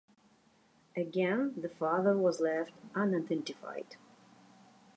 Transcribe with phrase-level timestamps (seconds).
[0.97, 3.97] Again, the father was left unidentified.